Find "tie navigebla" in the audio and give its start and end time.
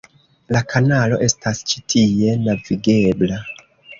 1.93-3.41